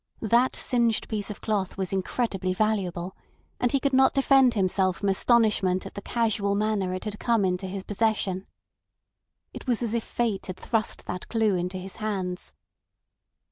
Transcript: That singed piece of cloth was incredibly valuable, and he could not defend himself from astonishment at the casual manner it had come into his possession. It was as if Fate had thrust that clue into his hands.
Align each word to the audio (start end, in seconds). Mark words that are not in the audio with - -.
That 0.23 0.55
singed 0.55 1.07
piece 1.09 1.29
of 1.29 1.41
cloth 1.41 1.77
was 1.77 1.93
incredibly 1.93 2.55
valuable, 2.55 3.15
and 3.59 3.71
he 3.71 3.79
could 3.79 3.93
not 3.93 4.15
defend 4.15 4.55
himself 4.55 4.97
from 4.97 5.09
astonishment 5.09 5.85
at 5.85 5.93
the 5.93 6.01
casual 6.01 6.55
manner 6.55 6.91
it 6.95 7.05
had 7.05 7.19
come 7.19 7.45
into 7.45 7.67
his 7.67 7.83
possession. 7.83 8.47
It 9.53 9.67
was 9.67 9.83
as 9.83 9.93
if 9.93 10.03
Fate 10.03 10.47
had 10.47 10.57
thrust 10.57 11.05
that 11.05 11.29
clue 11.29 11.55
into 11.55 11.77
his 11.77 11.97
hands. 11.97 12.51